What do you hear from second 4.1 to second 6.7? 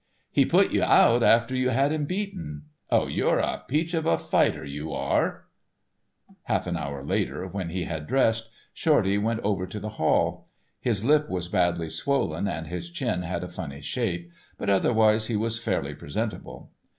fighter, you are!" Half